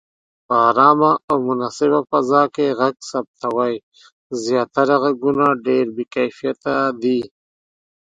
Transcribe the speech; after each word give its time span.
په 0.47 0.53
آرامه 0.69 1.11
او 1.29 1.37
مناسبه 1.47 1.99
فضا 2.11 2.43
کې 2.55 2.75
غږ 2.79 2.95
ثبتوئ. 3.09 3.75
زياتره 4.43 4.95
غږونه 5.03 5.45
ډېر 5.67 5.85
بې 5.95 6.05
کیفیته 6.15 6.75
دي. 7.01 7.19